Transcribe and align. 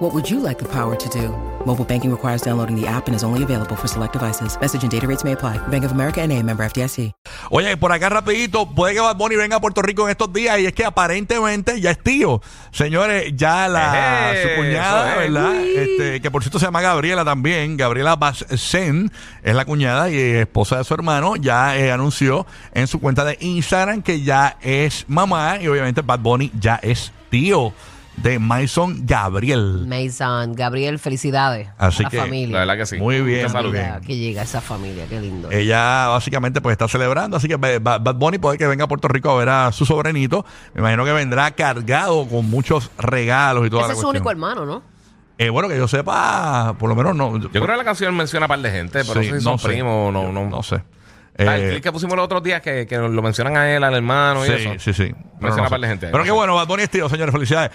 What 0.00 0.14
would 0.14 0.30
you 0.30 0.40
like 0.40 0.58
the 0.58 0.64
power 0.64 0.96
to 0.96 1.08
do? 1.10 1.28
Mobile 1.66 1.84
banking 1.84 2.10
requires 2.10 2.40
downloading 2.40 2.74
the 2.74 2.86
app 2.86 3.06
and 3.06 3.14
is 3.14 3.22
only 3.22 3.42
available 3.42 3.76
for 3.76 3.86
select 3.86 4.14
devices. 4.14 4.58
Message 4.58 4.82
and 4.82 4.90
data 4.90 5.06
rates 5.06 5.24
may 5.24 5.32
apply. 5.32 5.58
Bank 5.68 5.84
of 5.84 5.92
America 5.92 6.22
and 6.22 6.32
a 6.32 6.42
member 6.42 6.64
FDIC. 6.64 7.12
Oye, 7.50 7.76
por 7.76 7.92
acá 7.92 8.08
rapidito, 8.08 8.64
puede 8.74 8.94
que 8.94 9.00
Bad 9.02 9.18
Bunny 9.18 9.36
venga 9.36 9.56
a 9.56 9.60
Puerto 9.60 9.82
Rico 9.82 10.04
en 10.04 10.12
estos 10.12 10.32
días 10.32 10.58
y 10.58 10.64
es 10.64 10.72
que 10.72 10.86
aparentemente 10.86 11.78
ya 11.82 11.90
es 11.90 12.02
tío. 12.02 12.40
Señores, 12.70 13.34
ya 13.36 13.68
la 13.68 14.32
su 14.42 14.48
cuñada. 14.56 15.16
¿verdad? 15.16 15.60
Este, 15.66 16.22
que 16.22 16.30
por 16.30 16.42
cierto 16.42 16.58
se 16.58 16.64
llama 16.64 16.80
Gabriela 16.80 17.22
también, 17.22 17.76
Gabriela 17.76 18.16
Bassen 18.16 19.12
es 19.42 19.54
la 19.54 19.66
cuñada 19.66 20.08
y 20.08 20.16
esposa 20.16 20.78
de 20.78 20.84
su 20.84 20.94
hermano, 20.94 21.36
ya 21.36 21.76
eh, 21.76 21.92
anunció 21.92 22.46
en 22.72 22.86
su 22.86 23.00
cuenta 23.00 23.22
de 23.26 23.36
Instagram 23.38 24.00
que 24.00 24.22
ya 24.22 24.56
es 24.62 25.04
mamá 25.08 25.58
y 25.60 25.68
obviamente 25.68 26.00
Bad 26.00 26.20
Bunny 26.20 26.50
ya 26.58 26.76
es 26.82 27.12
tío 27.28 27.74
de 28.22 28.38
Mason 28.38 29.06
Gabriel. 29.06 29.86
Mason, 29.86 30.54
Gabriel, 30.54 30.98
felicidades 30.98 31.68
Así 31.78 32.02
a 32.02 32.04
la 32.04 32.10
que, 32.10 32.18
familia. 32.18 32.52
La 32.54 32.58
verdad 32.60 32.76
que 32.76 32.86
sí. 32.86 32.96
Muy 32.98 33.20
bien, 33.22 33.42
Mucha 33.42 33.52
salud. 33.52 33.70
muy 33.70 33.78
Mira, 33.78 33.90
bien. 33.98 34.06
que 34.06 34.16
llega 34.16 34.42
esa 34.42 34.60
familia, 34.60 35.06
qué 35.08 35.20
lindo. 35.20 35.50
Ella 35.50 36.08
básicamente 36.08 36.60
pues 36.60 36.72
está 36.72 36.86
celebrando, 36.88 37.36
así 37.36 37.48
que 37.48 37.56
Ba- 37.56 37.98
Bad 37.98 38.14
Bunny 38.16 38.38
puede 38.38 38.58
que 38.58 38.66
venga 38.66 38.84
a 38.84 38.88
Puerto 38.88 39.08
Rico 39.08 39.30
a 39.30 39.38
ver 39.38 39.48
a 39.48 39.72
su 39.72 39.86
sobrinito. 39.86 40.44
Me 40.74 40.80
imagino 40.80 41.04
que 41.04 41.12
vendrá 41.12 41.50
cargado 41.52 42.26
con 42.28 42.48
muchos 42.50 42.90
regalos 42.98 43.66
y 43.66 43.70
toda 43.70 43.82
Ese 43.82 43.88
la 43.88 43.92
es 43.94 43.98
su 44.00 44.06
cuestión. 44.06 44.16
único 44.16 44.30
hermano, 44.30 44.66
¿no? 44.66 44.82
Eh, 45.38 45.48
bueno, 45.48 45.68
que 45.70 45.76
yo 45.78 45.88
sepa, 45.88 46.74
por 46.78 46.90
lo 46.90 46.94
menos 46.94 47.16
no. 47.16 47.38
Yo 47.38 47.48
creo 47.50 47.66
que 47.66 47.76
la 47.76 47.84
canción 47.84 48.14
menciona 48.14 48.44
a 48.44 48.48
par 48.48 48.58
de 48.60 48.70
gente, 48.70 49.02
pero 49.06 49.22
Sí, 49.22 49.28
no 49.28 49.34
sé 49.34 49.38
si 49.38 49.44
son 49.44 49.58
sé. 49.58 49.68
primos 49.68 50.08
o 50.08 50.12
no. 50.12 50.30
No. 50.30 50.46
no 50.50 50.62
sé. 50.62 50.82
Ah, 51.38 51.56
el 51.56 51.62
Eh, 51.64 51.70
clip 51.70 51.82
que 51.84 51.92
pusimos 51.92 52.14
los 52.16 52.24
otros 52.26 52.42
días 52.42 52.60
que, 52.60 52.86
que 52.86 52.98
lo 52.98 53.22
mencionan 53.22 53.56
a 53.56 53.70
él, 53.74 53.82
al 53.82 53.94
hermano 53.94 54.44
y 54.44 54.48
sí, 54.48 54.54
eso. 54.54 54.70
sí, 54.78 54.92
sí. 54.92 55.04
Pero, 55.14 55.26
Menciona 55.40 55.56
no 55.62 55.66
a 55.68 55.70
par 55.70 55.78
sé. 55.78 55.86
de 55.86 55.88
gente. 55.88 56.06
Pero 56.08 56.18
no 56.18 56.24
qué 56.24 56.28
sé. 56.30 56.34
bueno, 56.36 56.54
Bad 56.56 56.66
Bunny 56.66 56.82
es 56.82 56.90
tío, 56.90 57.08
señores, 57.08 57.32
felicidades. 57.32 57.68